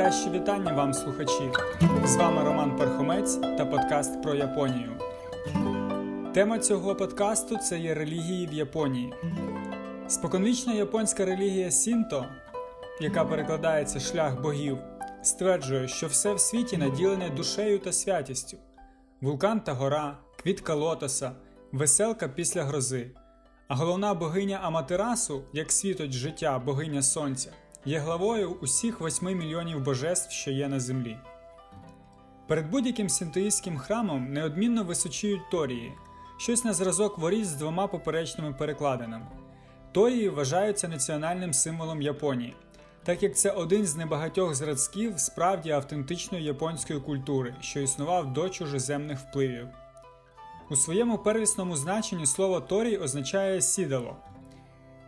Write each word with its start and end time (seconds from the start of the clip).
Найкраще 0.00 0.30
вітання 0.30 0.72
вам, 0.72 0.94
слухачі! 0.94 1.50
З 2.04 2.16
вами 2.16 2.44
Роман 2.44 2.76
Пархомець 2.76 3.34
та 3.34 3.66
подкаст 3.66 4.22
про 4.22 4.34
Японію. 4.34 4.92
Тема 6.34 6.58
цього 6.58 6.94
подкасту 6.94 7.56
це 7.56 7.78
є 7.78 7.94
релігії 7.94 8.46
в 8.46 8.52
Японії. 8.52 9.12
Споконвічна 10.08 10.72
японська 10.72 11.24
релігія 11.24 11.70
Сінто, 11.70 12.26
яка 13.00 13.24
перекладається 13.24 14.00
шлях 14.00 14.40
богів, 14.40 14.78
стверджує, 15.22 15.88
що 15.88 16.06
все 16.06 16.34
в 16.34 16.40
світі 16.40 16.76
наділене 16.76 17.30
душею 17.30 17.78
та 17.78 17.92
святістю: 17.92 18.56
вулкан 19.20 19.60
та 19.60 19.72
гора, 19.72 20.18
квітка 20.42 20.74
лотоса, 20.74 21.32
веселка 21.72 22.28
після 22.28 22.64
грози. 22.64 23.10
А 23.68 23.74
головна 23.74 24.14
богиня 24.14 24.60
Аматерасу, 24.62 25.42
як 25.52 25.72
світоч 25.72 26.12
життя, 26.12 26.58
богиня 26.58 27.02
сонця 27.02 27.50
є 27.84 27.98
главою 27.98 28.50
усіх 28.60 29.00
восьми 29.00 29.34
мільйонів 29.34 29.80
божеств, 29.80 30.32
що 30.32 30.50
є 30.50 30.68
на 30.68 30.80
землі. 30.80 31.16
Перед 32.46 32.70
будь-яким 32.70 33.08
синтоїстським 33.08 33.78
храмом 33.78 34.32
неодмінно 34.32 34.84
височують 34.84 35.50
торії, 35.50 35.92
щось 36.38 36.64
на 36.64 36.72
зразок 36.72 37.18
воріт 37.18 37.46
з 37.46 37.54
двома 37.54 37.86
поперечними 37.86 38.52
перекладинами. 38.52 39.26
Торії 39.92 40.28
вважаються 40.28 40.88
національним 40.88 41.52
символом 41.52 42.02
Японії, 42.02 42.56
так 43.04 43.22
як 43.22 43.36
це 43.36 43.50
один 43.50 43.86
з 43.86 43.96
небагатьох 43.96 44.54
зразків 44.54 45.14
справді 45.16 45.70
автентичної 45.70 46.44
японської 46.44 47.00
культури, 47.00 47.54
що 47.60 47.80
існував 47.80 48.32
до 48.32 48.48
чужеземних 48.48 49.18
впливів. 49.18 49.68
У 50.70 50.76
своєму 50.76 51.18
первісному 51.18 51.76
значенні 51.76 52.26
слово 52.26 52.60
Торій 52.60 52.96
означає 52.96 53.60
сідало. 53.60 54.16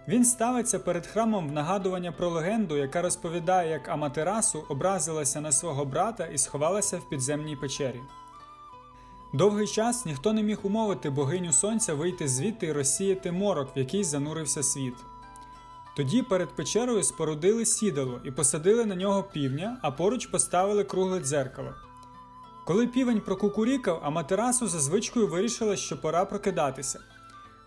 Він 0.09 0.25
ставиться 0.25 0.79
перед 0.79 1.07
храмом 1.07 1.49
в 1.49 1.53
нагадування 1.53 2.13
про 2.13 2.29
легенду, 2.29 2.77
яка 2.77 3.03
розповідає, 3.03 3.71
як 3.71 3.89
Аматерасу 3.89 4.65
образилася 4.69 5.41
на 5.41 5.53
свого 5.53 5.85
брата 5.85 6.27
і 6.27 6.39
сховалася 6.39 6.99
в 6.99 7.09
підземній 7.09 7.57
печері. 7.57 8.01
Довгий 9.33 9.67
час 9.67 10.07
ніхто 10.07 10.33
не 10.33 10.43
міг 10.43 10.59
умовити 10.63 11.11
богиню 11.11 11.53
сонця 11.53 11.95
вийти 11.95 12.29
звідти 12.29 12.67
і 12.67 12.73
розсіяти 12.73 13.33
морок, 13.33 13.77
в 13.77 13.79
який 13.79 14.05
занурився 14.05 14.63
світ. 14.63 14.95
Тоді 15.97 16.23
перед 16.23 16.49
печерою 16.49 17.03
спорудили 17.03 17.67
сідало 17.67 18.21
і 18.25 18.31
посадили 18.31 18.85
на 18.85 18.95
нього 18.95 19.23
півня, 19.23 19.79
а 19.83 19.91
поруч 19.91 20.27
поставили 20.27 20.85
кругле 20.85 21.21
дзеркало. 21.21 21.75
Коли 22.65 22.87
півень 22.87 23.21
прокукурікав, 23.21 24.01
Аматерасу 24.05 24.67
за 24.67 24.81
звичкою 24.81 25.29
вирішила, 25.29 25.77
що 25.77 26.01
пора 26.01 26.25
прокидатися. 26.25 27.01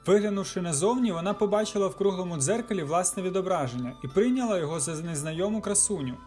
Виглянувши 0.05 0.61
назовні, 0.61 1.11
вона 1.11 1.33
побачила 1.33 1.87
в 1.87 1.95
круглому 1.95 2.37
дзеркалі 2.37 2.83
власне 2.83 3.23
відображення 3.23 3.93
і 4.03 4.07
прийняла 4.07 4.57
його 4.57 4.79
за 4.79 4.95
незнайому 4.95 5.61
красуню. 5.61 6.17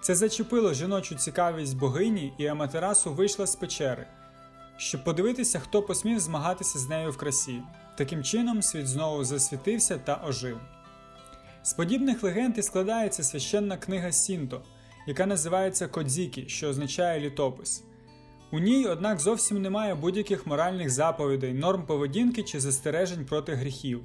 Це 0.00 0.14
зачепило 0.14 0.74
жіночу 0.74 1.14
цікавість 1.14 1.76
богині, 1.76 2.34
і 2.38 2.46
Аматерасу 2.46 3.12
вийшла 3.12 3.46
з 3.46 3.56
печери, 3.56 4.06
щоб 4.76 5.04
подивитися, 5.04 5.60
хто 5.60 5.82
посмів 5.82 6.20
змагатися 6.20 6.78
з 6.78 6.88
нею 6.88 7.10
в 7.10 7.16
красі. 7.16 7.62
Таким 7.96 8.24
чином, 8.24 8.62
світ 8.62 8.86
знову 8.86 9.24
засвітився 9.24 9.98
та 9.98 10.22
ожив. 10.28 10.60
З 11.62 11.72
подібних 11.72 12.22
легенд 12.22 12.58
і 12.58 12.62
складається 12.62 13.22
священна 13.22 13.76
книга 13.76 14.12
Сінто, 14.12 14.62
яка 15.06 15.26
називається 15.26 15.88
Кодзікі, 15.88 16.48
що 16.48 16.68
означає 16.68 17.20
літопис. 17.20 17.84
У 18.54 18.58
ній, 18.58 18.86
однак, 18.86 19.20
зовсім 19.20 19.62
немає 19.62 19.94
будь-яких 19.94 20.46
моральних 20.46 20.90
заповідей, 20.90 21.54
норм 21.54 21.86
поведінки 21.86 22.42
чи 22.42 22.60
застережень 22.60 23.26
проти 23.26 23.54
гріхів. 23.54 24.00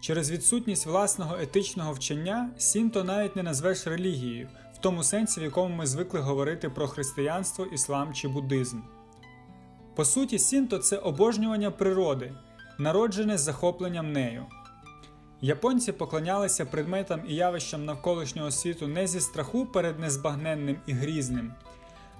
Через 0.00 0.30
відсутність 0.30 0.86
власного 0.86 1.36
етичного 1.40 1.92
вчення 1.92 2.50
Сінто 2.58 3.04
навіть 3.04 3.36
не 3.36 3.42
назвеш 3.42 3.86
релігією, 3.86 4.48
в 4.74 4.78
тому 4.78 5.02
сенсі, 5.02 5.40
в 5.40 5.42
якому 5.42 5.76
ми 5.76 5.86
звикли 5.86 6.20
говорити 6.20 6.68
про 6.68 6.88
християнство, 6.88 7.64
іслам 7.64 8.14
чи 8.14 8.28
буддизм. 8.28 8.80
По 9.94 10.04
суті, 10.04 10.38
Сінто 10.38 10.78
це 10.78 10.96
обожнювання 10.96 11.70
природи, 11.70 12.32
народжене 12.78 13.38
захопленням 13.38 14.12
нею. 14.12 14.46
Японці 15.40 15.92
поклонялися 15.92 16.66
предметам 16.66 17.20
і 17.28 17.34
явищам 17.34 17.84
навколишнього 17.84 18.50
світу 18.50 18.88
не 18.88 19.06
зі 19.06 19.20
страху 19.20 19.66
перед 19.66 19.98
незбагненним 19.98 20.76
і 20.86 20.92
грізним 20.92 21.52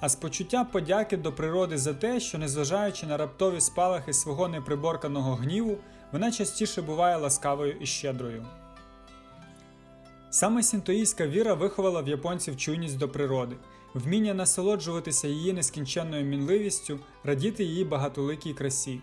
а 0.02 0.08
з 0.08 0.16
почуття 0.16 0.64
подяки 0.64 1.16
до 1.16 1.32
природи 1.32 1.78
за 1.78 1.94
те, 1.94 2.20
що, 2.20 2.38
незважаючи 2.38 3.06
на 3.06 3.16
раптові 3.16 3.60
спалахи 3.60 4.12
свого 4.12 4.48
неприборканого 4.48 5.34
гніву, 5.34 5.78
вона 6.12 6.32
частіше 6.32 6.82
буває 6.82 7.16
ласкавою 7.16 7.76
і 7.80 7.86
щедрою. 7.86 8.46
Саме 10.30 10.62
синтоїстська 10.62 11.26
віра 11.26 11.54
виховала 11.54 12.02
в 12.02 12.08
японців 12.08 12.56
чуйність 12.56 12.98
до 12.98 13.08
природи, 13.08 13.56
вміння 13.94 14.34
насолоджуватися 14.34 15.28
її 15.28 15.52
нескінченною 15.52 16.24
мінливістю, 16.24 17.00
радіти 17.24 17.64
її 17.64 17.84
багатоликій 17.84 18.54
красі. 18.54 19.00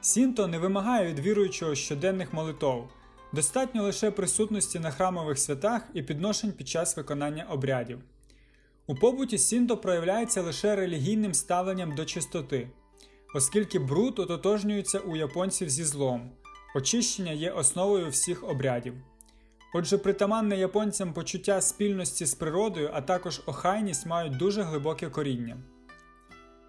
Сінто 0.00 0.46
не 0.46 0.58
вимагає 0.58 1.06
від 1.06 1.18
віруючого 1.18 1.74
щоденних 1.74 2.32
молитов, 2.32 2.88
достатньо 3.32 3.82
лише 3.82 4.10
присутності 4.10 4.78
на 4.78 4.90
храмових 4.90 5.38
святах 5.38 5.82
і 5.94 6.02
підношень 6.02 6.52
під 6.52 6.68
час 6.68 6.96
виконання 6.96 7.46
обрядів. 7.50 7.98
У 8.92 8.94
побуті 8.94 9.38
Сінто 9.38 9.76
проявляється 9.76 10.42
лише 10.42 10.76
релігійним 10.76 11.34
ставленням 11.34 11.94
до 11.94 12.04
чистоти, 12.04 12.68
оскільки 13.34 13.78
бруд 13.78 14.18
ототожнюється 14.18 14.98
у 14.98 15.16
японців 15.16 15.70
зі 15.70 15.84
злом, 15.84 16.30
очищення 16.74 17.32
є 17.32 17.50
основою 17.50 18.08
всіх 18.08 18.48
обрядів. 18.50 18.94
Отже, 19.74 19.98
притаманне 19.98 20.56
японцям 20.56 21.12
почуття 21.12 21.60
спільності 21.60 22.26
з 22.26 22.34
природою, 22.34 22.90
а 22.92 23.00
також 23.00 23.42
охайність 23.46 24.06
мають 24.06 24.36
дуже 24.36 24.62
глибоке 24.62 25.10
коріння. 25.10 25.56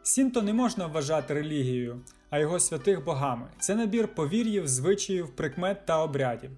Сінто 0.03 0.41
не 0.41 0.53
можна 0.53 0.87
вважати 0.87 1.33
релігією, 1.33 2.01
а 2.29 2.39
його 2.39 2.59
святих 2.59 3.03
богами 3.03 3.47
це 3.59 3.75
набір 3.75 4.15
повір'їв, 4.15 4.67
звичаїв, 4.67 5.35
прикмет 5.35 5.85
та 5.85 6.03
обрядів. 6.03 6.51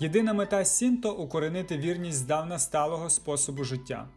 Єдина 0.00 0.32
мета 0.32 0.64
Сінто 0.64 1.14
укоренити 1.14 1.78
вірність 1.78 2.18
здавна 2.18 2.58
сталого 2.58 3.10
способу 3.10 3.64
життя. 3.64 4.08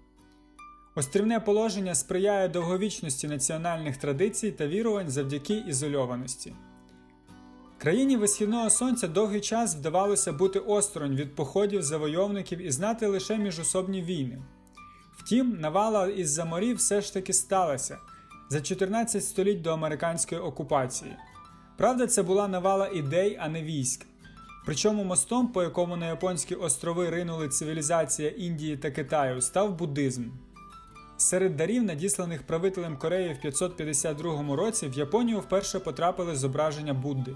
Острівне 0.96 1.40
положення 1.40 1.96
сприяє 1.96 2.48
довговічності 2.48 3.28
національних 3.28 3.98
традицій 3.98 4.52
та 4.52 4.68
вірувань 4.68 5.10
завдяки 5.10 5.54
ізольованості. 5.54 6.54
Країні 7.78 8.18
висхідного 8.18 8.70
сонця 8.70 9.08
довгий 9.08 9.42
час 9.42 9.76
вдавалося 9.76 10.34
бути 10.34 10.60
осторонь 10.60 11.16
від 11.16 11.36
походів 11.36 11.84
завойовників 11.84 12.60
і 12.60 12.72
знати 12.72 13.08
лише 13.08 13.38
міжособні 13.38 14.02
війни. 14.02 14.42
Втім, 15.18 15.58
навала 15.60 16.08
із 16.08 16.30
за 16.30 16.46
морів 16.46 16.78
все 16.78 17.02
ж 17.02 17.14
таки 17.14 17.34
сталася 17.34 17.98
за 18.50 18.62
14 18.62 19.24
століть 19.24 19.62
до 19.62 19.70
американської 19.70 20.42
окупації. 20.42 21.16
Правда, 21.78 22.08
це 22.08 22.24
була 22.24 22.48
навала 22.48 22.88
ідей, 22.88 23.38
а 23.42 23.50
не 23.50 23.64
військ. 23.64 24.06
Причому 24.66 25.04
мостом, 25.04 25.48
по 25.48 25.64
якому 25.64 25.98
на 25.98 26.08
японські 26.08 26.56
острови 26.56 27.10
ринули 27.10 27.50
цивілізація 27.50 28.30
Індії 28.30 28.78
та 28.78 28.92
Китаю, 28.92 29.42
став 29.42 29.78
буддизм. 29.78 30.24
Серед 31.22 31.58
дарів, 31.58 31.84
надісланих 31.84 32.44
правителем 32.44 32.98
Кореї 32.98 33.34
в 33.34 33.42
552 33.42 34.56
році, 34.56 34.88
в 34.88 34.94
Японію 34.94 35.40
вперше 35.40 35.80
потрапили 35.80 36.36
зображення 36.36 36.94
Будди. 36.94 37.36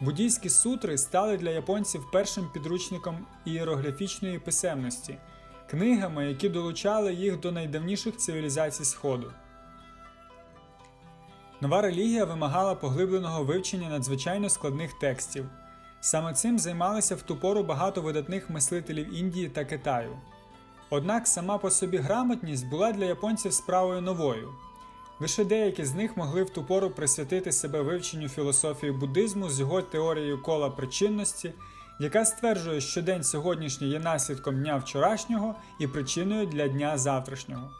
Буддійські 0.00 0.48
сутри 0.48 0.98
стали 0.98 1.36
для 1.36 1.50
японців 1.50 2.06
першим 2.12 2.48
підручником 2.54 3.26
ієрографічної 3.44 4.38
писемності, 4.38 5.18
книгами, 5.70 6.28
які 6.28 6.48
долучали 6.48 7.14
їх 7.14 7.40
до 7.40 7.52
найдавніших 7.52 8.16
цивілізацій 8.16 8.84
Сходу. 8.84 9.32
Нова 11.60 11.82
релігія 11.82 12.24
вимагала 12.24 12.74
поглибленого 12.74 13.44
вивчення 13.44 13.88
надзвичайно 13.88 14.48
складних 14.48 14.98
текстів. 14.98 15.46
Саме 16.00 16.34
цим 16.34 16.58
займалися 16.58 17.16
в 17.16 17.22
ту 17.22 17.36
пору 17.36 17.62
багато 17.62 18.02
видатних 18.02 18.50
мислителів 18.50 19.14
Індії 19.14 19.48
та 19.48 19.64
Китаю. 19.64 20.16
Однак 20.90 21.28
сама 21.28 21.58
по 21.58 21.70
собі 21.70 21.96
грамотність 21.96 22.68
була 22.68 22.92
для 22.92 23.04
японців 23.04 23.52
справою 23.52 24.00
новою. 24.00 24.54
Лише 25.20 25.44
деякі 25.44 25.84
з 25.84 25.94
них 25.94 26.16
могли 26.16 26.42
в 26.42 26.50
ту 26.50 26.64
пору 26.64 26.90
присвятити 26.90 27.52
себе 27.52 27.82
вивченню 27.82 28.28
філософії 28.28 28.92
буддизму 28.92 29.50
з 29.50 29.60
його 29.60 29.82
теорією 29.82 30.42
кола 30.42 30.70
причинності, 30.70 31.52
яка 32.00 32.24
стверджує, 32.24 32.80
що 32.80 33.02
день 33.02 33.24
сьогоднішній 33.24 33.88
є 33.88 34.00
наслідком 34.00 34.62
дня 34.62 34.76
вчорашнього 34.76 35.54
і 35.78 35.86
причиною 35.86 36.46
для 36.46 36.68
дня 36.68 36.98
завтрашнього. 36.98 37.70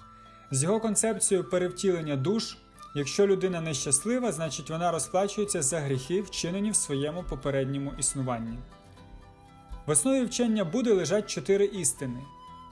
З 0.50 0.62
його 0.62 0.80
концепцією 0.80 1.50
перевтілення 1.50 2.16
душ, 2.16 2.56
якщо 2.94 3.26
людина 3.26 3.60
нещаслива, 3.60 4.32
значить 4.32 4.70
вона 4.70 4.92
розплачується 4.92 5.62
за 5.62 5.80
гріхи, 5.80 6.22
вчинені 6.22 6.70
в 6.70 6.76
своєму 6.76 7.22
попередньому 7.22 7.92
існуванні. 7.98 8.58
В 9.86 9.90
основі 9.90 10.24
вчення 10.24 10.64
Будди 10.64 10.92
лежать 10.92 11.30
чотири 11.30 11.64
істини. 11.64 12.20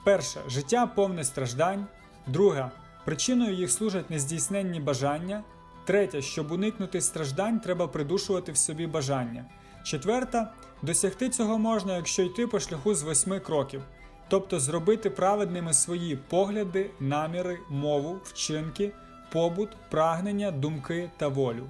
Перша 0.03 0.39
життя 0.47 0.87
повне 0.87 1.23
страждань. 1.23 1.85
Друга 2.27 2.71
причиною 3.05 3.53
їх 3.53 3.71
служать 3.71 4.09
нездійсненні 4.09 4.79
бажання. 4.79 5.43
Третя, 5.85 6.21
щоб 6.21 6.51
уникнути 6.51 7.01
страждань, 7.01 7.59
треба 7.59 7.87
придушувати 7.87 8.51
в 8.51 8.57
собі 8.57 8.87
бажання. 8.87 9.45
Четверта 9.83 10.53
досягти 10.81 11.29
цього 11.29 11.57
можна, 11.57 11.95
якщо 11.95 12.23
йти 12.23 12.47
по 12.47 12.59
шляху 12.59 12.95
з 12.95 13.03
восьми 13.03 13.39
кроків. 13.39 13.81
тобто 14.29 14.59
зробити 14.59 15.09
праведними 15.09 15.73
свої 15.73 16.15
погляди, 16.15 16.91
наміри, 16.99 17.59
мову, 17.69 18.19
вчинки, 18.23 18.91
побут, 19.31 19.69
прагнення, 19.89 20.51
думки 20.51 21.11
та 21.17 21.27
волю. 21.27 21.69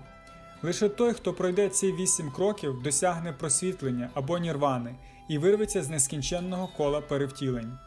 Лише 0.64 0.90
той, 0.90 1.14
хто 1.14 1.34
пройде 1.34 1.70
ці 1.70 1.94
вісім 1.94 2.32
кроків, 2.32 2.84
досягне 2.84 3.34
просвітлення 3.34 4.10
або 4.14 4.38
нірвани 4.38 4.96
і 5.30 5.38
вирветься 5.38 5.84
з 5.84 5.90
нескінченного 5.90 6.70
кола 6.78 7.02
перевтілень. 7.02 7.78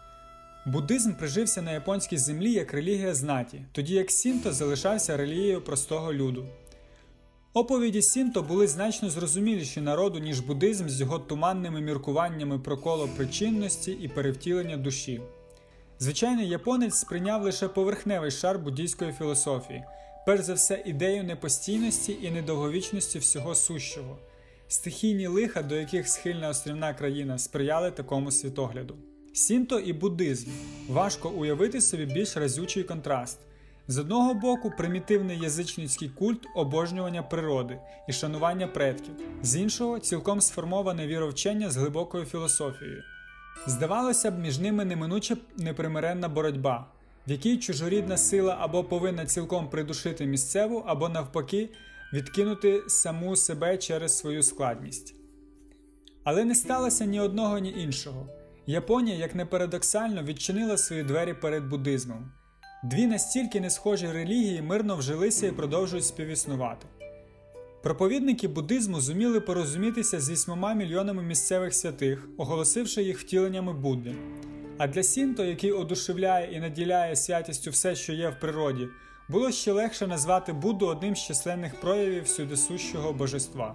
Буддизм 0.66 1.12
прижився 1.14 1.62
на 1.62 1.72
японській 1.72 2.18
землі 2.18 2.52
як 2.52 2.74
релігія 2.74 3.14
знаті, 3.14 3.64
тоді 3.72 3.94
як 3.94 4.10
Сінто 4.10 4.52
залишався 4.52 5.16
релігією 5.16 5.60
простого 5.60 6.12
люду. 6.12 6.46
Оповіді 7.54 8.02
Сінто 8.02 8.42
були 8.42 8.66
значно 8.66 9.10
зрозуміліші 9.10 9.80
народу, 9.80 10.18
ніж 10.18 10.40
буддизм 10.40 10.88
з 10.88 11.00
його 11.00 11.18
туманними 11.18 11.80
міркуваннями 11.80 12.58
про 12.58 12.78
коло 12.78 13.08
причинності 13.16 13.92
і 13.92 14.08
перевтілення 14.08 14.76
душі. 14.76 15.20
Звичайний 15.98 16.48
японець 16.48 16.94
сприйняв 16.94 17.42
лише 17.42 17.68
поверхневий 17.68 18.30
шар 18.30 18.58
буддійської 18.58 19.12
філософії, 19.12 19.84
перш 20.26 20.42
за 20.42 20.54
все 20.54 20.82
ідею 20.86 21.24
непостійності 21.24 22.18
і 22.22 22.30
недовговічності 22.30 23.18
всього 23.18 23.54
сущого. 23.54 24.18
Стихійні 24.68 25.26
лиха, 25.26 25.62
до 25.62 25.74
яких 25.74 26.08
схильна 26.08 26.48
острівна 26.48 26.94
країна, 26.94 27.38
сприяли 27.38 27.90
такому 27.90 28.30
світогляду. 28.30 28.96
Сінто 29.34 29.78
і 29.78 29.92
буддизм 29.92 30.50
важко 30.88 31.28
уявити 31.30 31.80
собі 31.80 32.06
більш 32.06 32.36
разючий 32.36 32.82
контраст. 32.82 33.38
З 33.88 33.98
одного 33.98 34.34
боку, 34.34 34.72
примітивний 34.78 35.38
язичницький 35.38 36.08
культ 36.08 36.46
обожнювання 36.56 37.22
природи 37.22 37.78
і 38.08 38.12
шанування 38.12 38.66
предків, 38.66 39.14
з 39.42 39.56
іншого 39.56 39.98
цілком 39.98 40.40
сформоване 40.40 41.06
віровчення 41.06 41.70
з 41.70 41.76
глибокою 41.76 42.24
філософією. 42.24 43.02
Здавалося 43.66 44.30
б, 44.30 44.38
між 44.38 44.58
ними 44.58 44.84
неминуча 44.84 45.36
непримиренна 45.56 46.28
боротьба, 46.28 46.86
в 47.26 47.30
якій 47.30 47.58
чужорідна 47.58 48.16
сила 48.16 48.56
або 48.60 48.84
повинна 48.84 49.26
цілком 49.26 49.70
придушити 49.70 50.26
місцеву, 50.26 50.84
або 50.86 51.08
навпаки 51.08 51.68
відкинути 52.12 52.82
саму 52.88 53.36
себе 53.36 53.78
через 53.78 54.18
свою 54.18 54.42
складність. 54.42 55.14
Але 56.24 56.44
не 56.44 56.54
сталося 56.54 57.04
ні 57.04 57.20
одного, 57.20 57.58
ні 57.58 57.74
іншого. 57.78 58.26
Японія, 58.66 59.16
як 59.16 59.34
не 59.34 59.46
парадоксально, 59.46 60.22
відчинила 60.22 60.76
свої 60.76 61.02
двері 61.02 61.34
перед 61.34 61.68
буддизмом. 61.68 62.32
Дві 62.84 63.06
настільки 63.06 63.60
не 63.60 63.70
схожі 63.70 64.06
релігії 64.06 64.62
мирно 64.62 64.96
вжилися 64.96 65.46
і 65.46 65.52
продовжують 65.52 66.04
співіснувати. 66.04 66.86
Проповідники 67.82 68.48
буддизму 68.48 69.00
зуміли 69.00 69.40
порозумітися 69.40 70.20
з 70.20 70.30
вісьмома 70.30 70.74
мільйонами 70.74 71.22
місцевих 71.22 71.74
святих, 71.74 72.28
оголосивши 72.38 73.02
їх 73.02 73.18
втіленнями 73.20 73.72
Будди. 73.72 74.14
А 74.78 74.86
для 74.86 75.02
Сінто, 75.02 75.44
який 75.44 75.72
одушевляє 75.72 76.56
і 76.56 76.60
наділяє 76.60 77.16
святістю 77.16 77.70
все, 77.70 77.94
що 77.94 78.12
є 78.12 78.28
в 78.28 78.40
природі, 78.40 78.88
було 79.28 79.50
ще 79.50 79.72
легше 79.72 80.06
назвати 80.06 80.52
Будду 80.52 80.86
одним 80.86 81.16
з 81.16 81.26
численних 81.26 81.80
проявів 81.80 82.24
всюдисущого 82.24 83.12
божества. 83.12 83.74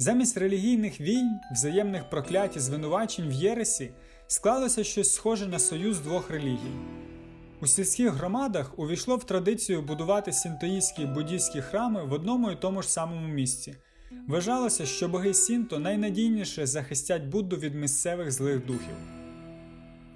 Замість 0.00 0.36
релігійних 0.36 1.00
війн, 1.00 1.40
взаємних 1.52 2.10
проклять 2.10 2.56
і 2.56 2.60
звинувачень 2.60 3.28
в 3.28 3.32
Єресі 3.32 3.90
склалося 4.26 4.84
щось 4.84 5.14
схоже 5.14 5.46
на 5.46 5.58
союз 5.58 6.00
двох 6.00 6.30
релігій. 6.30 6.76
У 7.60 7.66
сільських 7.66 8.12
громадах 8.12 8.78
увійшло 8.78 9.16
в 9.16 9.24
традицію 9.24 9.82
будувати 9.82 10.32
сінтоїстські 10.32 11.02
і 11.02 11.06
буддійські 11.06 11.60
храми 11.60 12.04
в 12.04 12.12
одному 12.12 12.50
і 12.50 12.56
тому 12.56 12.82
ж 12.82 12.88
самому 12.88 13.28
місці. 13.28 13.76
Вважалося, 14.28 14.86
що 14.86 15.08
боги 15.08 15.34
Сінто 15.34 15.78
найнадійніше 15.78 16.66
захистять 16.66 17.24
Будду 17.24 17.56
від 17.56 17.74
місцевих 17.74 18.32
злих 18.32 18.66
духів. 18.66 18.96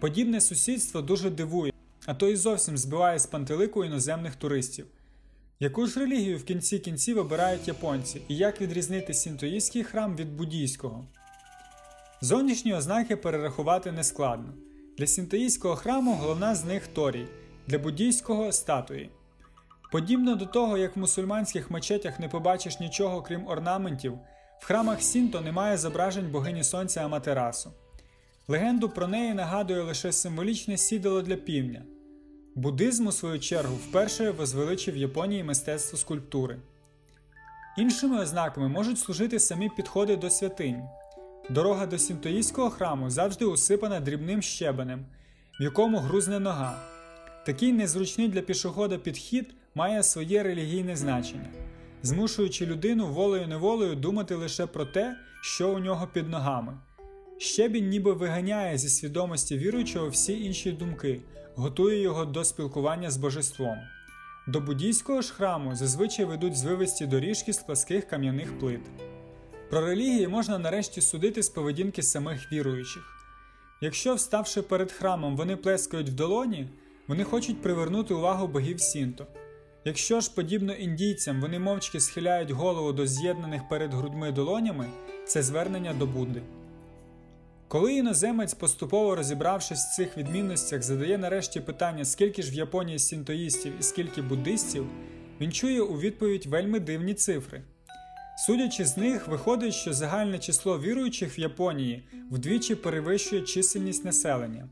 Подібне 0.00 0.40
сусідство 0.40 1.02
дуже 1.02 1.30
дивує, 1.30 1.72
а 2.06 2.14
то 2.14 2.28
і 2.28 2.36
зовсім 2.36 2.78
збиває 2.78 3.18
з 3.18 3.26
пантелику 3.26 3.84
іноземних 3.84 4.36
туристів. 4.36 4.86
Яку 5.62 5.86
ж 5.86 6.00
релігію 6.00 6.38
в 6.38 6.44
кінці 6.44 6.78
кінців 6.78 7.18
обирають 7.18 7.68
японці, 7.68 8.22
і 8.28 8.36
як 8.36 8.60
відрізнити 8.60 9.14
сінтоїстський 9.14 9.84
храм 9.84 10.16
від 10.16 10.36
буддійського? 10.36 11.06
Зовнішні 12.20 12.74
ознаки 12.74 13.16
перерахувати 13.16 13.92
нескладно. 13.92 14.54
Для 14.98 15.06
сінтоїстського 15.06 15.76
храму 15.76 16.14
головна 16.14 16.54
з 16.54 16.64
них 16.64 16.86
торій, 16.86 17.26
для 17.66 17.78
буддійського 17.78 18.52
статуї. 18.52 19.10
Подібно 19.92 20.34
до 20.34 20.46
того, 20.46 20.78
як 20.78 20.96
в 20.96 20.98
мусульманських 20.98 21.70
мечетях 21.70 22.20
не 22.20 22.28
побачиш 22.28 22.80
нічого 22.80 23.22
крім 23.22 23.46
орнаментів, 23.46 24.18
в 24.60 24.64
храмах 24.64 25.02
Сінто 25.02 25.40
немає 25.40 25.78
зображень 25.78 26.30
богині 26.30 26.64
сонця 26.64 27.04
Аматерасу. 27.04 27.72
Легенду 28.48 28.88
про 28.88 29.08
неї 29.08 29.34
нагадує 29.34 29.82
лише 29.82 30.12
символічне 30.12 30.76
сідало 30.76 31.22
для 31.22 31.36
півня. 31.36 31.84
Буддизм, 32.54 33.06
у 33.06 33.12
свою 33.12 33.38
чергу, 33.38 33.74
вперше 33.74 34.30
возвеличив 34.30 34.94
в 34.94 34.96
Японії 34.96 35.44
мистецтво 35.44 35.98
скульптури. 35.98 36.58
Іншими 37.78 38.20
ознаками 38.20 38.68
можуть 38.68 38.98
служити 38.98 39.38
самі 39.38 39.70
підходи 39.76 40.16
до 40.16 40.30
святинь. 40.30 40.82
Дорога 41.50 41.86
до 41.86 41.98
сінтоїстського 41.98 42.70
храму 42.70 43.10
завжди 43.10 43.44
усипана 43.44 44.00
дрібним 44.00 44.42
щебенем, 44.42 45.04
в 45.60 45.62
якому 45.62 45.98
грузне 45.98 46.40
нога. 46.40 46.82
Такий 47.46 47.72
незручний 47.72 48.28
для 48.28 48.40
пішохода 48.40 48.98
підхід 48.98 49.54
має 49.74 50.02
своє 50.02 50.42
релігійне 50.42 50.96
значення, 50.96 51.50
змушуючи 52.02 52.66
людину 52.66 53.06
волею 53.06 53.48
неволею 53.48 53.94
думати 53.94 54.34
лише 54.34 54.66
про 54.66 54.84
те, 54.84 55.16
що 55.42 55.74
у 55.74 55.78
нього 55.78 56.08
під 56.12 56.28
ногами. 56.28 56.78
Щебінь 57.38 57.88
ніби 57.88 58.12
виганяє 58.12 58.78
зі 58.78 58.88
свідомості 58.88 59.58
віруючого 59.58 60.08
всі 60.08 60.44
інші 60.44 60.72
думки, 60.72 61.20
готує 61.56 62.00
його 62.00 62.24
до 62.24 62.44
спілкування 62.44 63.10
з 63.10 63.16
божеством. 63.16 63.76
До 64.46 64.60
буддійського 64.60 65.22
ж 65.22 65.32
храму 65.34 65.74
зазвичай 65.74 66.24
ведуть 66.24 66.56
звивисті 66.56 67.06
доріжки 67.06 67.52
з 67.52 67.58
пласких 67.58 68.08
кам'яних 68.08 68.58
плит. 68.58 68.80
Про 69.70 69.80
релігії 69.80 70.28
можна 70.28 70.58
нарешті 70.58 71.00
судити 71.00 71.42
з 71.42 71.48
поведінки 71.48 72.02
самих 72.02 72.52
віруючих. 72.52 73.02
Якщо, 73.80 74.14
вставши 74.14 74.62
перед 74.62 74.92
храмом, 74.92 75.36
вони 75.36 75.56
плескають 75.56 76.08
в 76.08 76.12
долоні, 76.12 76.68
вони 77.08 77.24
хочуть 77.24 77.62
привернути 77.62 78.14
увагу 78.14 78.46
богів 78.48 78.80
Сінто. 78.80 79.26
Якщо 79.84 80.20
ж, 80.20 80.34
подібно 80.34 80.72
індійцям, 80.72 81.40
вони 81.40 81.58
мовчки 81.58 82.00
схиляють 82.00 82.50
голову 82.50 82.92
до 82.92 83.06
з'єднаних 83.06 83.68
перед 83.68 83.94
грудьми 83.94 84.32
долонями, 84.32 84.86
це 85.26 85.42
звернення 85.42 85.94
до 85.94 86.06
Будди. 86.06 86.42
Коли 87.72 87.94
іноземець, 87.94 88.54
поступово 88.54 89.16
розібравшись 89.16 89.84
в 89.84 89.94
цих 89.96 90.16
відмінностях, 90.16 90.82
задає 90.82 91.18
нарешті 91.18 91.60
питання, 91.60 92.04
скільки 92.04 92.42
ж 92.42 92.50
в 92.50 92.54
Японії 92.54 92.98
сінтоїстів 92.98 93.72
і 93.80 93.82
скільки 93.82 94.22
буддистів, 94.22 94.86
він 95.40 95.52
чує 95.52 95.82
у 95.82 95.98
відповідь 95.98 96.46
вельми 96.46 96.80
дивні 96.80 97.14
цифри. 97.14 97.62
Судячи 98.46 98.84
з 98.84 98.96
них, 98.96 99.28
виходить, 99.28 99.74
що 99.74 99.92
загальне 99.92 100.38
число 100.38 100.78
віруючих 100.78 101.38
в 101.38 101.40
Японії 101.40 102.08
вдвічі 102.30 102.74
перевищує 102.74 103.42
чисельність 103.42 104.04
населення. 104.04 104.68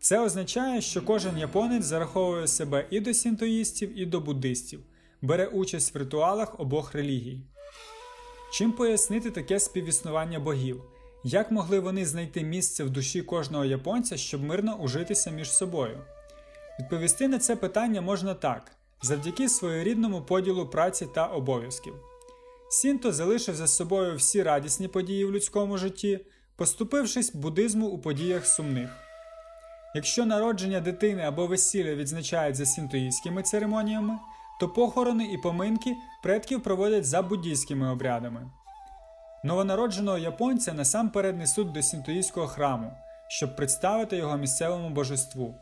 Це 0.00 0.20
означає, 0.20 0.80
що 0.80 1.02
кожен 1.02 1.38
японець 1.38 1.84
зараховує 1.84 2.46
себе 2.46 2.86
і 2.90 3.00
до 3.00 3.14
сінтоїстів, 3.14 3.98
і 3.98 4.06
до 4.06 4.20
буддистів, 4.20 4.80
бере 5.22 5.46
участь 5.46 5.94
в 5.94 5.98
ритуалах 5.98 6.60
обох 6.60 6.94
релігій. 6.94 7.40
Чим 8.52 8.72
пояснити 8.72 9.30
таке 9.30 9.60
співіснування 9.60 10.40
богів? 10.40 10.82
Як 11.24 11.50
могли 11.50 11.80
вони 11.80 12.06
знайти 12.06 12.42
місце 12.42 12.84
в 12.84 12.90
душі 12.90 13.22
кожного 13.22 13.64
японця, 13.64 14.16
щоб 14.16 14.44
мирно 14.44 14.76
ужитися 14.76 15.30
між 15.30 15.52
собою? 15.52 15.98
Відповісти 16.80 17.28
на 17.28 17.38
це 17.38 17.56
питання 17.56 18.00
можна 18.00 18.34
так: 18.34 18.72
завдяки 19.02 19.48
своєрідному 19.48 20.22
поділу 20.22 20.66
праці 20.66 21.08
та 21.14 21.26
обов'язків. 21.26 21.94
Сінто 22.70 23.12
залишив 23.12 23.54
за 23.56 23.66
собою 23.66 24.16
всі 24.16 24.42
радісні 24.42 24.88
події 24.88 25.24
в 25.24 25.32
людському 25.32 25.78
житті, 25.78 26.20
поступившись 26.56 27.34
буддизму 27.34 27.86
у 27.86 27.98
подіях 27.98 28.46
сумних. 28.46 28.90
Якщо 29.94 30.26
народження 30.26 30.80
дитини 30.80 31.22
або 31.22 31.46
весілля 31.46 31.94
відзначають 31.94 32.56
за 32.56 32.66
сінтоїстськими 32.66 33.42
церемоніями, 33.42 34.18
то 34.60 34.68
похорони 34.68 35.32
і 35.32 35.38
поминки 35.38 35.96
предків 36.22 36.62
проводять 36.62 37.04
за 37.04 37.22
буддійськими 37.22 37.92
обрядами. 37.92 38.50
Новонародженого 39.42 40.18
японця 40.18 40.72
насамперед 40.72 41.38
несуть 41.38 41.72
до 41.72 41.82
сінтоїстського 41.82 42.46
храму, 42.46 42.92
щоб 43.28 43.56
представити 43.56 44.16
його 44.16 44.36
місцевому 44.36 44.90
божеству. 44.90 45.54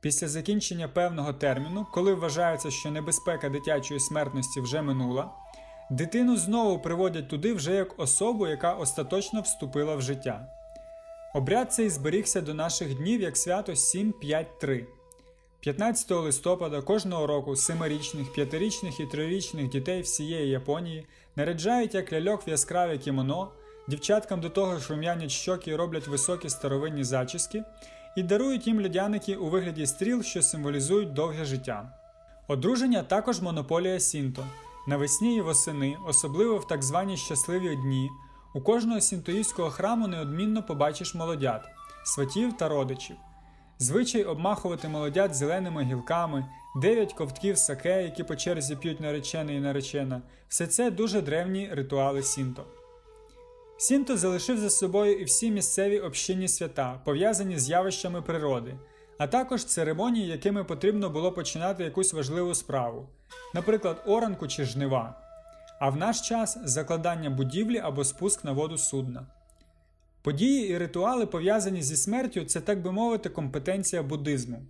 Після 0.00 0.28
закінчення 0.28 0.88
певного 0.88 1.32
терміну, 1.32 1.86
коли 1.92 2.14
вважається, 2.14 2.70
що 2.70 2.90
небезпека 2.90 3.48
дитячої 3.48 4.00
смертності 4.00 4.60
вже 4.60 4.82
минула, 4.82 5.30
дитину 5.90 6.36
знову 6.36 6.78
приводять 6.78 7.28
туди 7.28 7.54
вже 7.54 7.74
як 7.74 8.00
особу, 8.00 8.46
яка 8.46 8.72
остаточно 8.72 9.40
вступила 9.40 9.96
в 9.96 10.02
життя. 10.02 10.46
Обряд 11.34 11.72
цей 11.72 11.90
зберігся 11.90 12.40
до 12.40 12.54
наших 12.54 12.96
днів 12.96 13.20
як 13.20 13.36
свято 13.36 13.72
7-5-3. 13.72 14.86
15 15.62 16.10
листопада 16.10 16.80
кожного 16.80 17.26
року 17.26 17.56
семирічних, 17.56 18.32
п'ятирічних 18.32 19.00
і 19.00 19.06
трирічних 19.06 19.68
дітей 19.68 20.02
всієї 20.02 20.50
Японії 20.50 21.06
наряджають 21.36 21.94
як 21.94 22.12
ляльок 22.12 22.46
в 22.46 22.50
яскраве 22.50 22.98
кімоно, 22.98 23.52
дівчаткам 23.88 24.40
до 24.40 24.50
того 24.50 24.78
ж 24.78 24.88
рум'янять 24.90 25.30
щоки 25.30 25.70
і 25.70 25.76
роблять 25.76 26.08
високі 26.08 26.48
старовинні 26.48 27.04
зачіски, 27.04 27.64
і 28.16 28.22
дарують 28.22 28.66
їм 28.66 28.84
льодяники 28.84 29.36
у 29.36 29.48
вигляді 29.48 29.86
стріл, 29.86 30.22
що 30.22 30.42
символізують 30.42 31.12
довге 31.12 31.44
життя. 31.44 31.92
Одруження 32.48 33.02
також 33.02 33.40
монополія 33.40 34.00
Сінто. 34.00 34.46
Навесні 34.86 35.36
і 35.36 35.40
восени, 35.40 35.96
особливо 36.08 36.56
в 36.58 36.66
так 36.66 36.82
звані 36.82 37.16
щасливі 37.16 37.76
дні, 37.76 38.10
у 38.54 38.60
кожного 38.60 39.00
сінтоївського 39.00 39.70
храму 39.70 40.06
неодмінно 40.06 40.62
побачиш 40.62 41.14
молодят, 41.14 41.64
сватів 42.04 42.56
та 42.56 42.68
родичів. 42.68 43.16
Звичай 43.78 44.24
обмахувати 44.24 44.88
молодят 44.88 45.34
зеленими 45.34 45.82
гілками, 45.82 46.46
дев'ять 46.76 47.12
ковтків 47.12 47.58
саке, 47.58 48.02
які 48.02 48.24
по 48.24 48.36
черзі 48.36 48.76
п'ють 48.76 49.00
наречений 49.00 49.56
і 49.56 49.60
наречена 49.60 50.22
все 50.48 50.66
це 50.66 50.90
дуже 50.90 51.20
древні 51.20 51.68
ритуали 51.72 52.22
Сінто. 52.22 52.64
Сінто 53.76 54.16
залишив 54.16 54.58
за 54.58 54.70
собою 54.70 55.20
і 55.20 55.24
всі 55.24 55.50
місцеві 55.50 56.00
общинні 56.00 56.48
свята, 56.48 57.00
пов'язані 57.04 57.58
з 57.58 57.70
явищами 57.70 58.22
природи, 58.22 58.74
а 59.18 59.26
також 59.26 59.64
церемонії, 59.64 60.28
якими 60.28 60.64
потрібно 60.64 61.10
було 61.10 61.32
починати 61.32 61.84
якусь 61.84 62.12
важливу 62.12 62.54
справу, 62.54 63.08
наприклад, 63.54 64.02
оранку 64.06 64.48
чи 64.48 64.64
жнива. 64.64 65.14
А 65.80 65.88
в 65.88 65.96
наш 65.96 66.20
час 66.20 66.58
закладання 66.64 67.30
будівлі 67.30 67.78
або 67.78 68.04
спуск 68.04 68.44
на 68.44 68.52
воду 68.52 68.78
судна. 68.78 69.26
Події 70.22 70.68
і 70.68 70.78
ритуали, 70.78 71.26
пов'язані 71.26 71.82
зі 71.82 71.96
смертю, 71.96 72.44
це, 72.44 72.60
так 72.60 72.82
би 72.82 72.92
мовити, 72.92 73.28
компетенція 73.28 74.02
буддизму. 74.02 74.62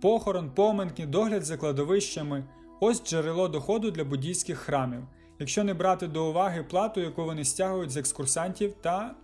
Похорон, 0.00 0.50
поминки, 0.50 1.06
догляд 1.06 1.44
за 1.44 1.56
кладовищами 1.56 2.44
ось 2.80 3.04
джерело 3.04 3.48
доходу 3.48 3.90
для 3.90 4.04
буддійських 4.04 4.58
храмів, 4.58 5.02
якщо 5.38 5.64
не 5.64 5.74
брати 5.74 6.06
до 6.06 6.30
уваги 6.30 6.62
плату, 6.62 7.00
яку 7.00 7.24
вони 7.24 7.44
стягують 7.44 7.90
з 7.90 7.96
екскурсантів 7.96 8.74
та 8.80 9.14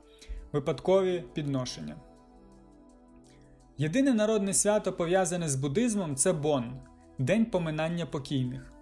випадкові 0.53 1.25
підношення. 1.35 1.97
Єдине 3.79 4.15
народне 4.15 4.55
свято, 4.55 4.93
пов'язане 4.93 5.49
з 5.49 5.57
буддизмом, 5.57 6.17
це 6.17 6.33
Бон 6.33 6.73
День 7.19 7.45
поминання 7.45 8.07
покійних. 8.07 8.73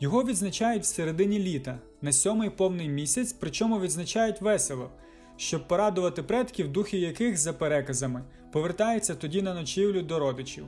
Його 0.00 0.24
відзначають 0.24 0.82
в 0.82 0.86
середині 0.86 1.38
літа, 1.38 1.78
на 2.02 2.12
сьомий 2.12 2.50
повний 2.50 2.88
місяць, 2.88 3.32
причому 3.32 3.80
відзначають 3.80 4.40
весело, 4.40 4.90
щоб 5.38 5.68
порадувати 5.68 6.22
предків, 6.22 6.72
духи 6.72 6.98
яких, 6.98 7.38
за 7.38 7.52
переказами, 7.52 8.24
повертаються 8.52 9.14
тоді 9.14 9.42
на 9.42 9.54
ночівлю 9.54 10.02
до 10.02 10.18
родичів. 10.18 10.66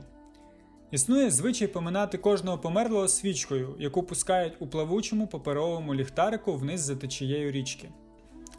Існує 0.91 1.31
звичай 1.31 1.67
поминати 1.67 2.17
кожного 2.17 2.57
померлого 2.57 3.07
свічкою, 3.07 3.75
яку 3.79 4.03
пускають 4.03 4.53
у 4.59 4.67
плавучому 4.67 5.27
паперовому 5.27 5.95
ліхтарику 5.95 6.53
вниз 6.53 6.81
за 6.81 6.95
течією 6.95 7.51
річки. 7.51 7.89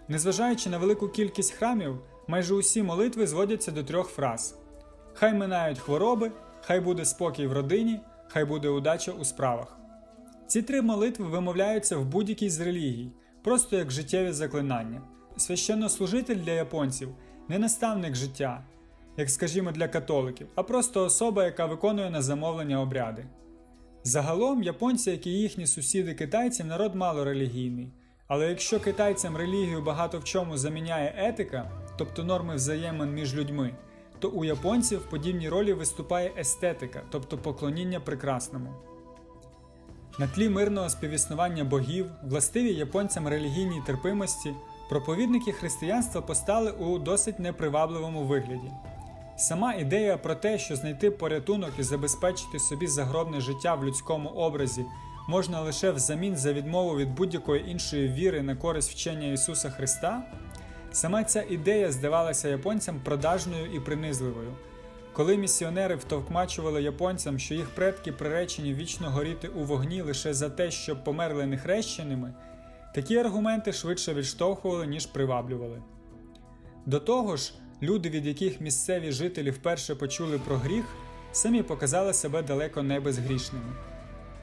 Незважаючи 0.09 0.71
на 0.71 0.78
велику 0.78 1.09
кількість 1.09 1.52
храмів, 1.52 1.99
майже 2.28 2.54
усі 2.54 2.83
молитви 2.83 3.26
зводяться 3.26 3.71
до 3.73 3.85
трьох 3.85 4.09
фраз: 4.09 4.59
Хай 5.14 5.35
минають 5.35 5.78
хвороби, 5.78 6.33
хай 6.61 6.81
буде 6.81 7.04
спокій 7.04 7.47
в 7.47 7.52
родині, 7.52 8.00
хай 8.28 8.45
буде 8.45 8.69
удача 8.69 9.12
у 9.12 9.25
справах. 9.25 9.78
Ці 10.47 10.62
три 10.62 10.83
молитви 10.83 11.28
вимовляються 11.28 11.97
в 11.97 12.04
будь-якій 12.04 12.50
з 12.50 12.61
релігій, 12.61 13.11
просто 13.42 13.76
як 13.76 13.90
життєві 13.90 14.33
заклинання. 14.33 15.02
Священнослужитель 15.36 16.36
для 16.36 16.52
японців 16.52 17.08
не 17.48 17.58
наставник 17.58 18.14
життя, 18.14 18.64
як 19.16 19.30
скажімо, 19.30 19.72
для 19.72 19.88
католиків, 19.88 20.46
а 20.54 20.62
просто 20.62 21.04
особа, 21.04 21.44
яка 21.44 21.66
виконує 21.66 22.10
на 22.10 22.22
замовлення 22.22 22.80
обряди. 22.80 23.24
Загалом, 24.04 24.62
японці, 24.62 25.10
як 25.10 25.26
і 25.26 25.30
їхні 25.30 25.66
сусіди 25.66 26.14
китайці, 26.14 26.64
народ 26.64 26.94
мало 26.94 27.24
релігійний. 27.24 27.92
Але 28.26 28.48
якщо 28.48 28.80
китайцям 28.80 29.36
релігію 29.36 29.82
багато 29.82 30.18
в 30.18 30.24
чому 30.24 30.58
заміняє 30.58 31.14
етика, 31.16 31.70
тобто 31.98 32.24
норми 32.24 32.54
взаємин 32.54 33.14
між 33.14 33.34
людьми, 33.34 33.74
то 34.18 34.28
у 34.28 34.44
японців 34.44 34.98
в 34.98 35.10
подібній 35.10 35.48
ролі 35.48 35.72
виступає 35.72 36.32
естетика, 36.38 37.02
тобто 37.10 37.38
поклоніння 37.38 38.00
прекрасному. 38.00 38.74
На 40.18 40.26
тлі 40.26 40.48
мирного 40.48 40.88
співіснування 40.88 41.64
богів, 41.64 42.06
властиві 42.24 42.74
японцям 42.74 43.28
релігійній 43.28 43.82
терпимості, 43.86 44.54
проповідники 44.92 45.52
християнства 45.52 46.20
постали 46.20 46.70
у 46.70 46.99
досить 46.99 47.38
непривабливому 47.38 48.22
вигляді. 48.22 48.70
Сама 49.37 49.75
ідея 49.75 50.16
про 50.16 50.34
те, 50.34 50.58
що 50.58 50.76
знайти 50.76 51.11
порятунок 51.11 51.70
і 51.78 51.82
забезпечити 51.82 52.58
собі 52.58 52.87
загробне 52.87 53.40
життя 53.40 53.75
в 53.75 53.84
людському 53.84 54.28
образі 54.28 54.84
можна 55.28 55.61
лише 55.61 55.90
взамін 55.90 56.37
за 56.37 56.52
відмову 56.52 56.96
від 56.96 57.14
будь-якої 57.14 57.70
іншої 57.70 58.08
віри 58.08 58.42
на 58.42 58.56
користь 58.56 58.90
вчення 58.90 59.32
Ісуса 59.32 59.70
Христа, 59.70 60.22
сама 60.90 61.25
ця 61.25 61.42
ідея 61.42 61.92
здавалася 61.92 62.49
японцям 62.49 63.00
продажною 63.04 63.66
і 63.75 63.80
принизливою. 63.80 64.54
Коли 65.12 65.37
місіонери 65.37 65.94
втовкмачували 65.94 66.82
японцям, 66.82 67.38
що 67.38 67.54
їх 67.54 67.70
предки 67.70 68.12
приречені 68.12 68.75
вічно 68.75 69.11
горіти 69.11 69.49
у 69.49 69.64
вогні 69.64 70.02
лише 70.02 70.34
за 70.34 70.50
те, 70.50 70.70
щоб 70.70 71.04
померли 71.04 71.46
нехрещеними, 71.46 72.34
такі 72.94 73.16
аргументи 73.16 73.72
швидше 73.72 74.14
відштовхували, 74.14 74.87
ніж 74.87 75.06
приваблювали. 75.06 75.82
До 76.87 77.00
того 77.00 77.37
ж, 77.37 77.54
люди, 77.82 78.11
від 78.11 78.26
яких 78.26 78.61
місцеві 78.61 79.12
жителі 79.12 79.50
вперше 79.50 79.94
почули 79.94 80.38
про 80.38 80.56
гріх, 80.56 80.84
самі 81.32 81.62
показали 81.62 82.14
себе 82.14 82.42
далеко 82.42 82.82
не 82.82 83.00
безгрішними. 83.00 83.72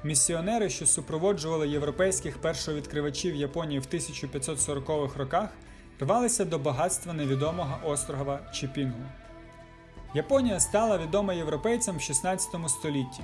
Місіонери, 0.03 0.69
що 0.69 0.85
супроводжували 0.85 1.67
європейських 1.67 2.37
першовідкривачів 2.37 3.35
Японії 3.35 3.79
в 3.79 3.83
1540-х 3.83 5.19
роках, 5.19 5.49
рвалися 5.99 6.45
до 6.45 6.59
багатства 6.59 7.13
невідомого 7.13 7.79
острова 7.83 8.39
Чіпінгу. 8.53 9.03
Японія 10.13 10.59
стала 10.59 10.97
відома 10.97 11.33
європейцям 11.33 11.97
в 11.97 12.01
16 12.01 12.49
столітті. 12.67 13.21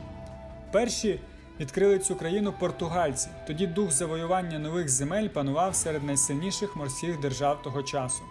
Перші 0.72 1.20
відкрили 1.60 2.00
цю 2.00 2.16
країну 2.16 2.54
португальці, 2.60 3.28
тоді 3.48 3.68
дух 3.68 3.92
завоювання 3.92 4.60
нових 4.60 4.90
земель 4.90 5.28
панував 5.28 5.76
серед 5.76 6.04
найсильніших 6.04 6.76
морських 6.76 7.20
держав 7.20 7.62
того 7.62 7.84
часу. 7.84 8.24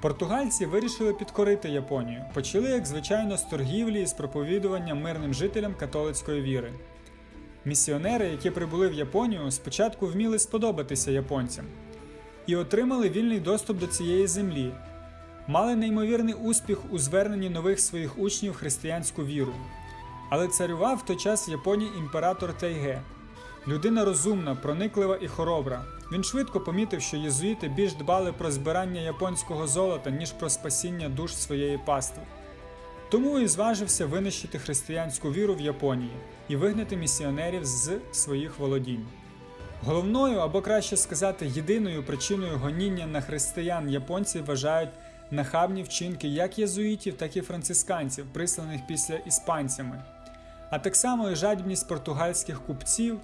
Португальці 0.00 0.66
вирішили 0.66 1.14
підкорити 1.14 1.68
Японію, 1.68 2.24
почали, 2.34 2.70
як 2.70 2.86
звичайно, 2.86 3.36
з 3.36 3.42
торгівлі 3.42 4.02
і 4.02 4.06
з 4.06 4.12
проповідування 4.12 4.94
мирним 4.94 5.34
жителям 5.34 5.74
католицької 5.74 6.42
віри. 6.42 6.72
Місіонери, 7.64 8.26
які 8.26 8.50
прибули 8.50 8.88
в 8.88 8.92
Японію, 8.92 9.50
спочатку 9.50 10.06
вміли 10.06 10.38
сподобатися 10.38 11.10
японцям 11.10 11.64
і 12.46 12.56
отримали 12.56 13.10
вільний 13.10 13.40
доступ 13.40 13.78
до 13.78 13.86
цієї 13.86 14.26
землі, 14.26 14.72
мали 15.46 15.76
неймовірний 15.76 16.34
успіх 16.34 16.92
у 16.92 16.98
зверненні 16.98 17.50
нових 17.50 17.80
своїх 17.80 18.18
учнів 18.18 18.52
християнську 18.52 19.24
віру. 19.24 19.54
Але 20.34 20.48
царював 20.48 20.96
в 20.96 21.02
той 21.02 21.16
час 21.16 21.48
в 21.48 21.50
Японії 21.50 21.90
імператор 21.98 22.58
Тайге. 22.58 23.02
Людина 23.68 24.04
розумна, 24.04 24.54
прониклива 24.54 25.18
і 25.20 25.28
хоробра. 25.28 25.84
Він 26.12 26.24
швидко 26.24 26.60
помітив, 26.60 27.02
що 27.02 27.16
єзуїти 27.16 27.68
більш 27.68 27.94
дбали 27.94 28.32
про 28.32 28.50
збирання 28.50 29.00
японського 29.00 29.66
золота, 29.66 30.10
ніж 30.10 30.32
про 30.32 30.50
спасіння 30.50 31.08
душ 31.08 31.34
своєї 31.34 31.78
пастви. 31.78 32.22
Тому 33.10 33.38
і 33.38 33.46
зважився 33.46 34.06
винищити 34.06 34.58
християнську 34.58 35.32
віру 35.32 35.54
в 35.54 35.60
Японії 35.60 36.16
і 36.48 36.56
вигнати 36.56 36.96
місіонерів 36.96 37.64
з 37.64 37.90
своїх 38.12 38.58
володінь. 38.58 39.06
Головною 39.84 40.38
або 40.38 40.62
краще 40.62 40.96
сказати, 40.96 41.46
єдиною 41.46 42.02
причиною 42.02 42.58
гоніння 42.58 43.06
на 43.06 43.20
християн 43.20 43.90
японці 43.90 44.40
вважають 44.40 44.90
нахабні 45.30 45.82
вчинки 45.82 46.28
як 46.28 46.58
єзуїтів, 46.58 47.14
так 47.14 47.36
і 47.36 47.40
францисканців, 47.40 48.26
присланих 48.32 48.80
після 48.86 49.14
іспанцями, 49.14 50.02
а 50.72 50.78
так 50.78 50.96
само 50.96 51.30
і 51.30 51.36
жадібність 51.36 51.88
португальських 51.88 52.60
купців. 52.60 53.20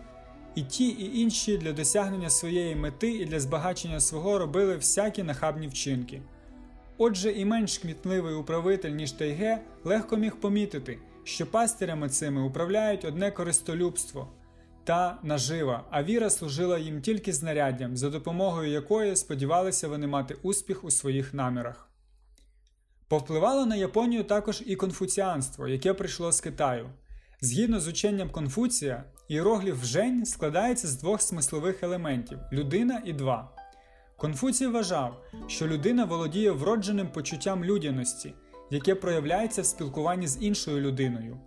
І 0.54 0.62
ті, 0.62 0.88
і 0.88 1.20
інші 1.20 1.58
для 1.58 1.72
досягнення 1.72 2.30
своєї 2.30 2.76
мети 2.76 3.10
і 3.10 3.24
для 3.24 3.40
збагачення 3.40 4.00
свого 4.00 4.38
робили 4.38 4.76
всякі 4.76 5.22
нахабні 5.22 5.68
вчинки. 5.68 6.22
Отже, 6.98 7.32
і 7.32 7.44
менш 7.44 7.78
кмітливий 7.78 8.34
управитель, 8.34 8.90
ніж 8.90 9.12
Тайге, 9.12 9.60
легко 9.84 10.16
міг 10.16 10.36
помітити, 10.36 10.98
що 11.24 11.46
пастирями 11.46 12.08
цими 12.08 12.42
управляють 12.42 13.04
одне 13.04 13.30
користолюбство 13.30 14.28
та 14.84 15.18
нажива, 15.22 15.84
а 15.90 16.02
віра 16.02 16.30
служила 16.30 16.78
їм 16.78 17.00
тільки 17.02 17.32
знаряддям, 17.32 17.96
за 17.96 18.10
допомогою 18.10 18.70
якої 18.70 19.16
сподівалися 19.16 19.88
вони 19.88 20.06
мати 20.06 20.36
успіх 20.42 20.84
у 20.84 20.90
своїх 20.90 21.34
намірах. 21.34 21.88
Повпливало 23.08 23.66
на 23.66 23.76
Японію 23.76 24.24
також 24.24 24.62
і 24.66 24.76
конфуціанство, 24.76 25.68
яке 25.68 25.94
прийшло 25.94 26.32
з 26.32 26.40
Китаю. 26.40 26.90
Згідно 27.40 27.80
з 27.80 27.88
ученням 27.88 28.30
Конфуція, 28.30 29.04
іерогліф 29.28 29.84
Жень 29.84 30.26
складається 30.26 30.88
з 30.88 30.96
двох 30.96 31.22
смислових 31.22 31.82
елементів 31.82 32.38
людина 32.52 33.02
і 33.04 33.12
два. 33.12 33.50
Конфуцій 34.16 34.66
вважав, 34.66 35.22
що 35.46 35.66
людина 35.66 36.04
володіє 36.04 36.50
вродженим 36.50 37.08
почуттям 37.08 37.64
людяності, 37.64 38.34
яке 38.70 38.94
проявляється 38.94 39.62
в 39.62 39.66
спілкуванні 39.66 40.28
з 40.28 40.42
іншою 40.42 40.80
людиною. 40.80 41.40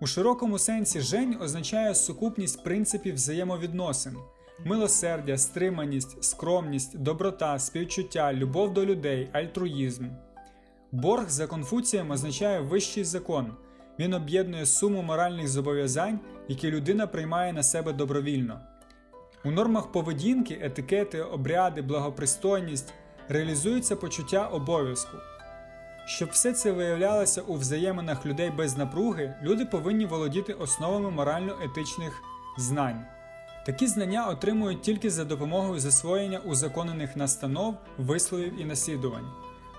У 0.00 0.06
широкому 0.06 0.58
сенсі 0.58 1.00
Жень 1.00 1.36
означає 1.40 1.94
сукупність 1.94 2.64
принципів 2.64 3.14
взаємовідносин, 3.14 4.16
милосердя, 4.64 5.38
стриманість, 5.38 6.24
скромність, 6.24 6.98
доброта, 6.98 7.58
співчуття, 7.58 8.32
любов 8.32 8.74
до 8.74 8.86
людей, 8.86 9.30
альтруїзм. 9.32 10.06
Борг 10.92 11.28
за 11.28 11.46
Конфуцієм 11.46 12.10
означає 12.10 12.60
вищий 12.60 13.04
закон. 13.04 13.56
Він 13.98 14.14
об'єднує 14.14 14.66
суму 14.66 15.02
моральних 15.02 15.48
зобов'язань, 15.48 16.20
які 16.48 16.70
людина 16.70 17.06
приймає 17.06 17.52
на 17.52 17.62
себе 17.62 17.92
добровільно. 17.92 18.60
У 19.44 19.50
нормах 19.50 19.92
поведінки, 19.92 20.58
етикети, 20.62 21.22
обряди, 21.22 21.82
благопристойність 21.82 22.94
реалізується 23.28 23.96
почуття 23.96 24.46
обов'язку. 24.46 25.16
Щоб 26.06 26.28
все 26.28 26.52
це 26.52 26.72
виявлялося 26.72 27.42
у 27.42 27.54
взаєминах 27.54 28.26
людей 28.26 28.50
без 28.50 28.76
напруги, 28.76 29.34
люди 29.42 29.64
повинні 29.64 30.06
володіти 30.06 30.52
основами 30.52 31.10
морально-етичних 31.10 32.22
знань. 32.58 33.04
Такі 33.66 33.86
знання 33.86 34.26
отримують 34.26 34.82
тільки 34.82 35.10
за 35.10 35.24
допомогою 35.24 35.80
засвоєння 35.80 36.38
узаконених 36.38 37.16
настанов, 37.16 37.76
висловів 37.98 38.60
і 38.60 38.64
наслідувань. 38.64 39.30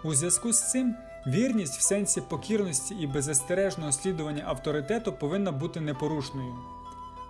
У 0.03 0.13
зв'язку 0.13 0.53
з 0.53 0.71
цим 0.71 0.95
вірність 1.29 1.79
в 1.79 1.81
сенсі 1.81 2.21
покірності 2.21 2.95
і 2.95 3.07
беззастережного 3.07 3.91
слідування 3.91 4.43
авторитету 4.47 5.13
повинна 5.13 5.51
бути 5.51 5.79
непорушною. 5.79 6.55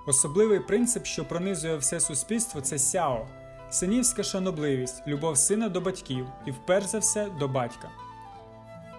Особливий 0.06 0.60
принцип, 0.60 1.06
що 1.06 1.26
пронизує 1.26 1.78
все 1.78 2.00
суспільство, 2.00 2.62
це 2.62 2.80
сяо 2.80 3.28
синівська 3.70 4.24
шанобливість, 4.24 5.08
любов 5.08 5.38
сина 5.38 5.70
до 5.70 5.82
батьків 5.82 6.28
і, 6.46 6.52
вперш 6.52 6.86
за 6.86 7.00
все, 7.00 7.30
до 7.40 7.48
батька. 7.48 7.90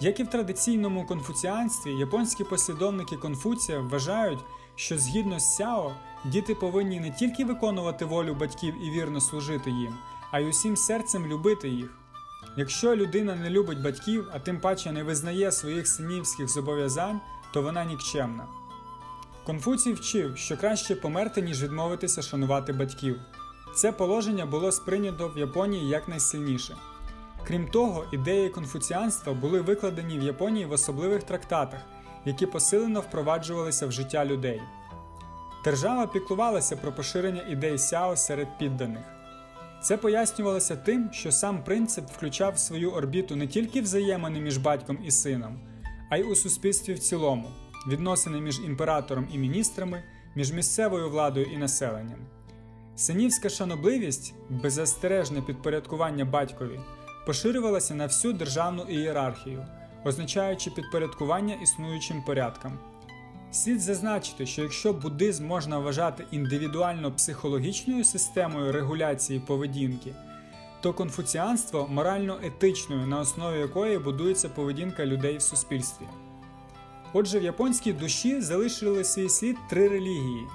Як 0.00 0.21
і 0.21 0.23
в 0.23 0.28
традиційному 0.28 1.07
конфуціанстві, 1.07 1.92
японські 1.92 2.45
послідовники 2.45 3.16
Конфуція 3.16 3.80
вважають, 3.80 4.38
що 4.75 4.99
згідно 4.99 5.40
з 5.40 5.57
Сяо, 5.57 5.92
діти 6.25 6.54
повинні 6.54 7.00
не 7.00 7.11
тільки 7.11 7.45
виконувати 7.45 8.04
волю 8.04 8.35
батьків 8.35 8.75
і 8.85 8.90
вірно 8.90 9.21
служити 9.21 9.71
їм, 9.71 9.95
а 10.30 10.40
й 10.40 10.49
усім 10.49 10.76
серцем 10.76 11.26
любити 11.26 11.69
їх. 11.69 12.00
Якщо 12.56 12.97
людина 12.97 13.35
не 13.35 13.50
любить 13.50 13.82
батьків, 13.82 14.28
а 14.32 14.38
тим 14.38 14.61
паче 14.61 14.92
не 14.92 15.02
визнає 15.02 15.52
своїх 15.52 15.88
синівських 15.88 16.49
зобов'язань, 16.49 17.20
то 17.52 17.62
вона 17.62 17.85
нікчемна. 17.85 18.47
Конфуцій 19.47 19.92
вчив, 19.92 20.37
що 20.37 20.56
краще 20.56 20.97
померти, 20.97 21.42
ніж 21.42 21.62
відмовитися 21.62 22.23
шанувати 22.23 22.73
батьків. 22.73 23.20
Це 23.75 23.92
положення 23.92 24.47
було 24.47 24.73
сприйнято 24.73 25.28
в 25.28 25.38
Японії 25.38 25.88
якнайсильніше. 25.88 26.76
Крім 27.47 27.68
того, 27.68 28.04
ідеї 28.12 28.49
конфуціанства 28.49 29.32
були 29.32 29.61
викладені 29.61 30.18
в 30.18 30.23
Японії 30.23 30.66
в 30.66 30.73
особливих 30.73 31.23
трактатах, 31.23 31.80
які 32.25 32.47
посилено 32.47 33.00
впроваджувалися 33.00 33.87
в 33.87 33.92
життя 33.92 34.25
людей. 34.25 34.62
Держава 35.64 36.06
піклувалася 36.06 36.76
про 36.76 36.92
поширення 36.92 37.42
ідей 37.42 37.78
Сяо 37.78 38.16
серед 38.16 38.59
підданих. 38.59 39.19
Це 39.82 39.96
пояснювалося 39.96 40.76
тим, 40.76 41.08
що 41.12 41.32
сам 41.32 41.64
принцип 41.64 42.04
включав 42.10 42.54
в 42.54 42.58
свою 42.58 42.90
орбіту 42.90 43.37
не 43.37 43.46
тільки 43.46 43.80
взаємини 43.80 44.40
між 44.40 44.56
батьком 44.58 44.99
і 45.04 45.10
сином, 45.10 45.60
а 46.10 46.16
й 46.16 46.22
у 46.22 46.34
суспільстві 46.34 46.94
в 46.94 46.99
цілому, 46.99 47.49
відносини 47.88 48.40
між 48.40 48.60
імператором 48.60 49.28
і 49.32 49.38
міністрами, 49.38 50.02
між 50.34 50.52
місцевою 50.52 51.10
владою 51.10 51.46
і 51.46 51.58
населенням. 51.58 52.18
Синівська 52.96 53.49
шанобливість, 53.49 54.34
беззастережне 54.50 55.42
підпорядкування 55.42 56.25
батькові, 56.25 56.80
поширювалася 57.26 57.94
на 57.94 58.06
всю 58.06 58.32
державну 58.32 58.82
ієрархію, 58.82 59.66
означаючи 60.04 60.70
підпорядкування 60.70 61.54
існуючим 61.54 62.22
порядкам. 62.22 62.78
Слід 63.52 63.80
зазначити, 63.80 64.47
що 64.47 64.62
якщо 64.62 64.92
буддизм 64.92 65.47
можна 65.47 65.78
вважати 65.78 66.25
індивідуально 66.30 67.12
психологічною 67.12 68.04
системою 68.04 68.73
регуляції 68.73 69.40
поведінки, 69.40 70.14
то 70.80 70.92
конфуціанство 70.92 71.88
морально-етичною, 71.90 73.07
на 73.07 73.21
основі 73.21 73.59
якої 73.59 73.98
будується 73.98 74.48
поведінка 74.48 75.07
людей 75.07 75.37
в 75.37 75.42
суспільстві. 75.42 76.07
Отже, 77.12 77.40
в 77.40 77.42
японській 77.42 77.92
душі 77.92 78.40
залишили 78.40 79.05
свій 79.05 79.29
слід 79.29 79.57
три 79.70 79.88
релігії. 79.88 80.46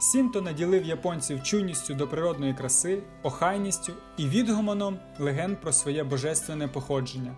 Сінто 0.00 0.42
наділив 0.42 0.84
японців 0.84 1.42
чуйністю 1.42 1.94
до 1.94 2.08
природної 2.08 2.54
краси, 2.54 3.02
охайністю 3.22 3.92
і 4.16 4.28
відгомоном 4.28 4.98
легенд 5.18 5.60
про 5.60 5.72
своє 5.72 6.04
божественне 6.04 6.68
походження. 6.68 7.36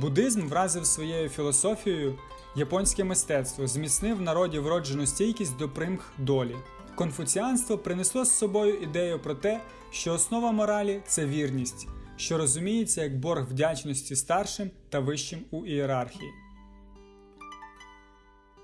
Буддизм 0.00 0.48
вразив 0.48 0.86
своєю 0.86 1.28
філософією 1.28 2.18
японське 2.56 3.04
мистецтво, 3.04 3.66
зміцнив 3.66 4.20
народі 4.20 4.58
вроджену 4.58 5.06
стійкість 5.06 5.56
до 5.56 5.68
примх 5.68 6.12
долі. 6.18 6.56
Конфуціанство 6.94 7.78
принесло 7.78 8.24
з 8.24 8.38
собою 8.38 8.74
ідею 8.74 9.18
про 9.18 9.34
те, 9.34 9.60
що 9.90 10.12
основа 10.12 10.52
моралі 10.52 11.02
це 11.06 11.26
вірність, 11.26 11.88
що 12.16 12.38
розуміється 12.38 13.02
як 13.02 13.18
борг 13.18 13.48
вдячності 13.50 14.16
старшим 14.16 14.70
та 14.88 15.00
вищим 15.00 15.40
у 15.50 15.66
ієрархії. 15.66 16.30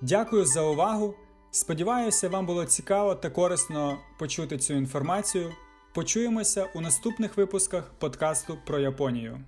Дякую 0.03 0.45
за 0.45 0.63
увагу. 0.63 1.15
Сподіваюся, 1.51 2.29
вам 2.29 2.47
було 2.47 2.65
цікаво 2.65 3.15
та 3.15 3.31
корисно 3.31 3.99
почути 4.19 4.59
цю 4.59 4.75
інформацію. 4.75 5.53
Почуємося 5.95 6.67
у 6.75 6.81
наступних 6.81 7.37
випусках 7.37 7.91
подкасту 7.99 8.59
про 8.67 8.79
Японію. 8.79 9.41